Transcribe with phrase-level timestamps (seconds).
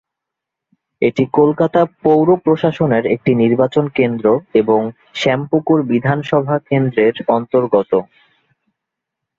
[1.01, 4.25] এটি কলকাতা পৌর-প্রশাসনের একটি নির্বাচন কেন্দ্র
[4.53, 4.81] এবং
[5.15, 7.91] শ্যামপুকুর বিধানসভা কেন্দ্রের অন্তর্গত।